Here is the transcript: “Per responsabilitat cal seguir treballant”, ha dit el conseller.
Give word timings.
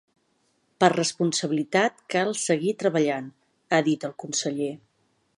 “Per 0.83 0.87
responsabilitat 0.93 1.99
cal 2.13 2.33
seguir 2.43 2.73
treballant”, 2.83 3.27
ha 3.79 3.83
dit 3.89 4.07
el 4.09 4.15
conseller. 4.25 4.71